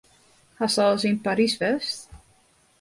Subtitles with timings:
[0.59, 2.05] Hast al ris yn Parys west?